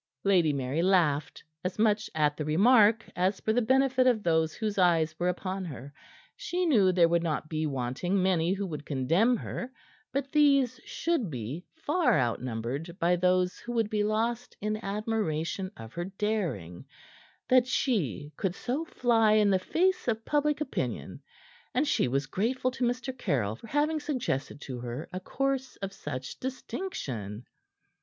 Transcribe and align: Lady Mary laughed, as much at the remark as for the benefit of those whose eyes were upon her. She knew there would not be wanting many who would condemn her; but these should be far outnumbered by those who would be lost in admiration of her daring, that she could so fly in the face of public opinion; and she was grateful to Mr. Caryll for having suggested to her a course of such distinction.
Lady 0.23 0.51
Mary 0.51 0.81
laughed, 0.81 1.43
as 1.63 1.77
much 1.77 2.09
at 2.15 2.35
the 2.35 2.43
remark 2.43 3.07
as 3.15 3.39
for 3.39 3.53
the 3.53 3.61
benefit 3.61 4.07
of 4.07 4.23
those 4.23 4.55
whose 4.55 4.79
eyes 4.79 5.13
were 5.19 5.29
upon 5.29 5.63
her. 5.63 5.93
She 6.35 6.65
knew 6.65 6.91
there 6.91 7.07
would 7.07 7.21
not 7.21 7.49
be 7.49 7.67
wanting 7.67 8.19
many 8.23 8.51
who 8.51 8.65
would 8.65 8.83
condemn 8.83 9.37
her; 9.37 9.71
but 10.11 10.31
these 10.31 10.79
should 10.85 11.29
be 11.29 11.65
far 11.75 12.17
outnumbered 12.19 12.97
by 12.97 13.15
those 13.15 13.59
who 13.59 13.73
would 13.73 13.91
be 13.91 14.03
lost 14.03 14.57
in 14.59 14.83
admiration 14.83 15.69
of 15.77 15.93
her 15.93 16.05
daring, 16.05 16.85
that 17.47 17.67
she 17.67 18.31
could 18.37 18.55
so 18.55 18.83
fly 18.83 19.33
in 19.33 19.51
the 19.51 19.59
face 19.59 20.07
of 20.07 20.25
public 20.25 20.61
opinion; 20.61 21.21
and 21.75 21.87
she 21.87 22.07
was 22.07 22.25
grateful 22.25 22.71
to 22.71 22.83
Mr. 22.83 23.15
Caryll 23.15 23.55
for 23.55 23.67
having 23.67 23.99
suggested 23.99 24.59
to 24.61 24.79
her 24.79 25.07
a 25.13 25.19
course 25.19 25.75
of 25.75 25.93
such 25.93 26.39
distinction. 26.39 27.45